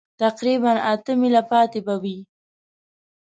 تقریباً 0.21 0.73
اته 0.91 1.11
مېله 1.21 1.41
پاتې 1.51 1.79
به 1.85 1.95
وي. 2.01 2.17